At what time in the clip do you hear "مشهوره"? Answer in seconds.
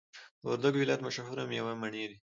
1.03-1.43